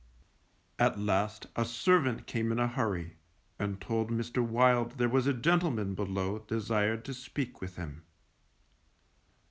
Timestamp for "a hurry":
2.57-3.17